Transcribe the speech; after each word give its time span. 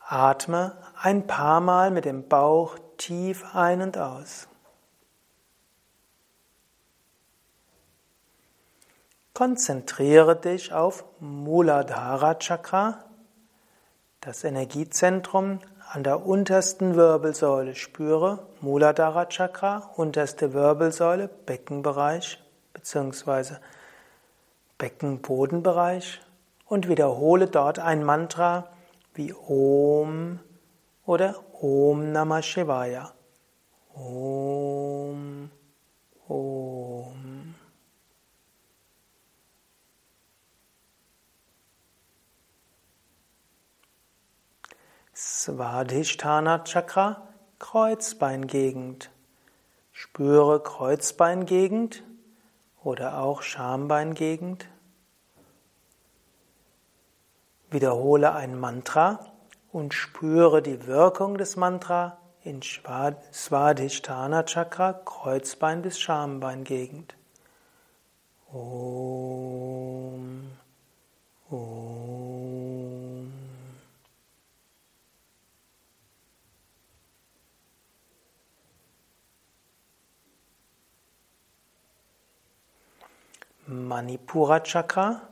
Atme 0.00 0.76
ein 1.00 1.26
paar 1.26 1.60
Mal 1.60 1.90
mit 1.90 2.04
dem 2.04 2.28
Bauch 2.28 2.78
tief 2.98 3.54
ein 3.54 3.80
und 3.80 3.96
aus. 3.96 4.48
Konzentriere 9.32 10.36
dich 10.36 10.72
auf 10.72 11.04
Muladhara 11.18 12.34
Chakra, 12.34 13.04
das 14.24 14.42
Energiezentrum 14.42 15.58
an 15.92 16.02
der 16.02 16.24
untersten 16.26 16.96
Wirbelsäule 16.96 17.74
spüre, 17.74 18.38
Muladhara 18.62 19.26
Chakra, 19.26 19.90
unterste 19.96 20.54
Wirbelsäule, 20.54 21.28
Beckenbereich 21.28 22.42
bzw. 22.72 23.56
Beckenbodenbereich 24.78 26.22
und 26.66 26.88
wiederhole 26.88 27.48
dort 27.48 27.78
ein 27.78 28.02
Mantra 28.02 28.68
wie 29.12 29.34
Om 29.34 30.40
oder 31.04 31.36
Om 31.60 32.12
Namah 32.12 32.42
Shivaya. 32.42 33.12
Om, 33.94 34.63
Svadhisthana 45.44 46.64
Chakra, 46.64 47.20
Kreuzbeingegend. 47.58 49.10
Spüre 49.92 50.62
Kreuzbeingegend 50.62 52.02
oder 52.82 53.18
auch 53.18 53.42
Schambeingegend. 53.42 54.66
Wiederhole 57.68 58.32
ein 58.32 58.58
Mantra 58.58 59.32
und 59.70 59.92
spüre 59.92 60.62
die 60.62 60.86
Wirkung 60.86 61.36
des 61.36 61.56
Mantra 61.56 62.16
in 62.42 62.62
Svadhisthana 62.62 64.44
Chakra, 64.44 64.94
Kreuzbein 64.94 65.82
bis 65.82 66.00
Schambeingegend. 66.00 67.14
Om, 68.50 70.52
Om. 71.50 72.43
Manipura 83.66 84.60
Chakra, 84.60 85.22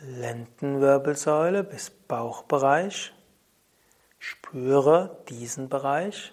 Lendenwirbelsäule 0.00 1.62
bis 1.62 1.90
Bauchbereich. 1.90 3.12
Spüre 4.18 5.22
diesen 5.28 5.68
Bereich. 5.68 6.32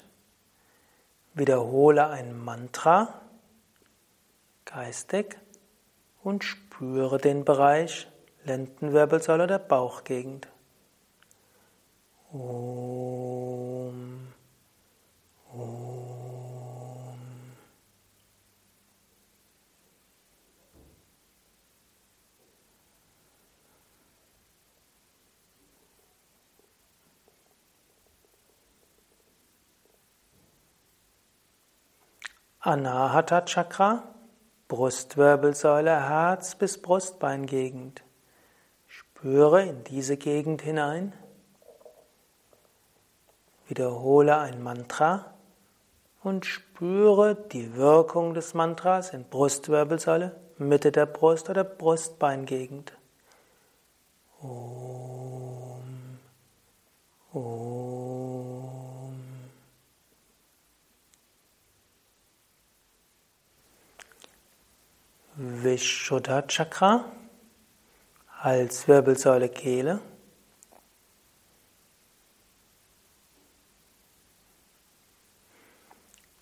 Wiederhole 1.36 2.08
ein 2.08 2.36
Mantra 2.36 3.22
geistig 4.66 5.38
und 6.24 6.44
spüre 6.44 7.20
den 7.20 7.46
Bereich 7.46 8.08
Lendenwirbelsäule 8.44 9.46
der 9.46 9.60
Bauchgegend. 9.60 10.48
Om, 12.34 13.81
Anahata 32.64 33.42
Chakra, 33.42 34.04
Brustwirbelsäule, 34.68 36.08
Herz 36.08 36.54
bis 36.54 36.80
Brustbeingegend. 36.80 38.04
Spüre 38.88 39.64
in 39.64 39.84
diese 39.86 40.16
Gegend 40.16 40.62
hinein. 40.62 41.14
Wiederhole 43.68 44.38
ein 44.38 44.62
Mantra 44.62 45.34
und 46.22 46.46
spüre 46.46 47.34
die 47.34 47.76
Wirkung 47.76 48.36
des 48.36 48.54
Mantras 48.54 49.10
in 49.10 49.24
Brustwirbelsäule, 49.24 50.40
Mitte 50.60 50.92
der 50.92 51.08
Brust 51.08 51.50
oder 51.50 51.64
Brustbeingegend. 51.64 52.94
Om. 54.40 56.20
Om. 57.34 57.81
Vishuddha 65.38 66.42
Chakra, 66.48 67.06
Halswirbelsäule, 68.42 69.48
Kehle. 69.48 70.02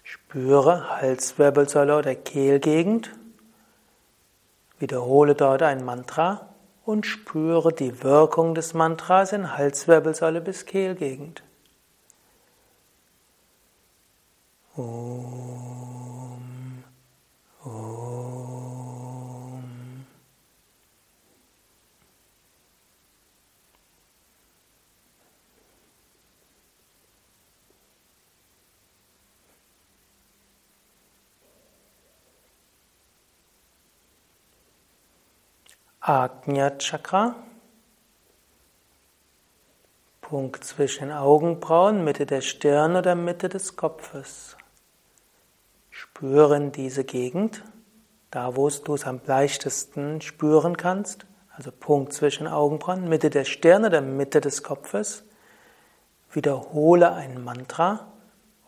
Spüre 0.04 0.90
Halswirbelsäule 1.02 1.98
oder 1.98 2.16
Kehlgegend. 2.16 3.12
Wiederhole 4.80 5.36
dort 5.36 5.62
ein 5.62 5.86
Mantra 5.86 6.50
und 6.86 7.06
spüre 7.06 7.72
die 7.72 8.04
Wirkung 8.04 8.56
des 8.56 8.74
Mantras 8.74 9.34
in 9.34 9.56
Halswirbelsäule 9.56 10.42
bis 10.42 10.66
Kehlgegend. 10.66 11.44
Om, 14.76 15.69
Ajna 36.02 36.78
Chakra, 36.78 37.36
Punkt 40.22 40.64
zwischen 40.64 41.12
Augenbrauen, 41.12 42.06
Mitte 42.06 42.26
der 42.26 42.40
Stirn 42.40 42.96
oder 42.96 43.16
Mitte 43.16 43.50
des 43.50 43.76
Kopfes. 43.76 44.56
Spüren 45.90 46.72
diese 46.72 47.04
Gegend, 47.04 47.66
da 48.32 48.56
wo 48.56 48.70
du 48.70 48.94
es 48.94 49.06
am 49.06 49.20
leichtesten 49.26 50.22
spüren 50.22 50.78
kannst, 50.78 51.26
also 51.54 51.70
Punkt 51.70 52.14
zwischen 52.14 52.48
Augenbrauen, 52.48 53.10
Mitte 53.10 53.30
der 53.30 53.44
Stirn 53.44 53.84
oder 53.84 54.00
Mitte 54.00 54.40
des 54.40 54.64
Kopfes. 54.64 55.24
Wiederhole 56.32 57.12
ein 57.12 57.44
Mantra 57.44 58.08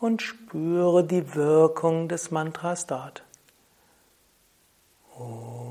und 0.01 0.21
spüre 0.21 1.05
die 1.05 1.33
Wirkung 1.33 2.09
des 2.09 2.29
Mantras 2.29 2.87
dort. 2.87 3.23
Oh. 5.17 5.70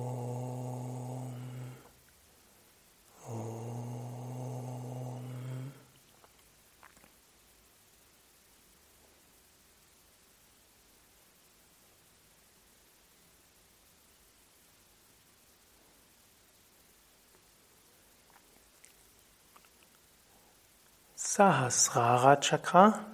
Sahasrara 21.33 22.41
Chakra, 22.41 23.07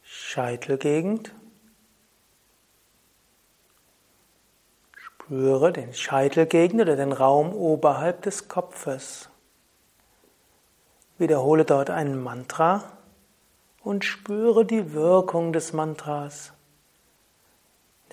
Scheitelgegend. 0.00 1.34
Spüre 4.96 5.74
den 5.74 5.92
Scheitelgegend 5.92 6.80
oder 6.80 6.96
den 6.96 7.12
Raum 7.12 7.52
oberhalb 7.52 8.22
des 8.22 8.48
Kopfes. 8.48 9.28
Wiederhole 11.18 11.66
dort 11.66 11.90
ein 11.90 12.18
Mantra 12.18 12.84
und 13.82 14.06
spüre 14.06 14.64
die 14.64 14.94
Wirkung 14.94 15.52
des 15.52 15.74
Mantras. 15.74 16.54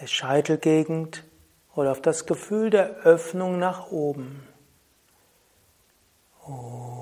Der 0.02 0.08
Scheitelgegend 0.08 1.24
oder 1.76 1.92
auf 1.92 2.02
das 2.02 2.26
Gefühl 2.26 2.72
der 2.72 2.90
Öffnung 3.06 3.58
nach 3.58 3.90
oben. 3.90 4.46
Om. 6.46 6.99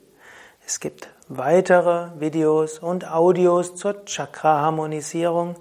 Es 0.65 0.79
gibt 0.79 1.09
weitere 1.27 2.19
Videos 2.19 2.79
und 2.79 3.11
Audios 3.11 3.75
zur 3.75 4.05
Chakra-Harmonisierung. 4.05 5.55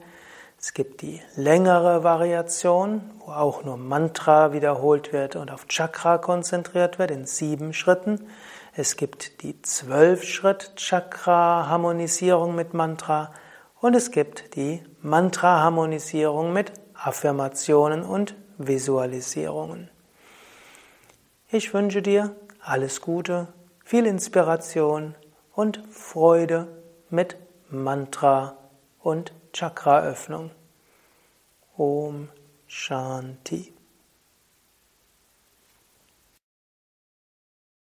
Es 0.59 0.73
gibt 0.73 1.03
die 1.03 1.21
längere 1.37 2.05
Variation, 2.05 3.03
wo 3.19 3.33
auch 3.33 3.65
nur 3.65 3.77
Mantra 3.77 4.53
wiederholt 4.53 5.13
wird 5.13 5.37
und 5.37 5.51
auf 5.51 5.67
Chakra 5.69 6.19
konzentriert 6.19 6.99
wird 6.99 7.11
in 7.11 7.27
sieben 7.27 7.75
Schritten. 7.75 8.29
Es 8.75 8.97
gibt 8.97 9.43
die 9.43 9.61
zwölf 9.63 10.25
Schritt 10.25 10.73
Chakra-Harmonisierung 10.77 12.55
mit 12.55 12.73
Mantra 12.73 13.33
und 13.85 13.93
es 13.93 14.13
gibt 14.13 14.57
die 14.57 14.83
Mantra-Harmonisierung 15.03 16.55
mit 16.55 16.73
Affirmationen 16.95 18.03
und 18.03 18.35
Visualisierungen. 18.57 19.91
Ich 21.51 21.75
wünsche 21.75 22.01
dir 22.01 22.35
alles 22.61 23.03
Gute, 23.03 23.49
viel 23.85 24.07
Inspiration 24.07 25.15
und 25.53 25.83
Freude 25.91 26.67
mit 27.11 27.37
Mantra 27.69 28.57
und 29.01 29.35
Chakraöffnung. 29.53 30.51
Om 31.77 32.31
Shanti. 32.67 33.74